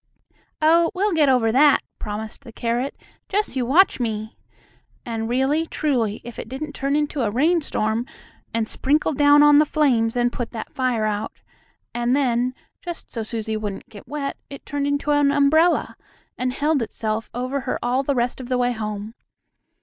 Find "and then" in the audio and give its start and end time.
11.93-12.55